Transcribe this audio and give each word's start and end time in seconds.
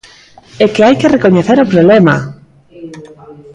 ¡É 0.63 0.65
que 0.73 0.81
hai 0.85 0.95
que 0.99 1.13
recoñecer 1.15 1.57
o 1.59 1.69
problema! 1.73 2.15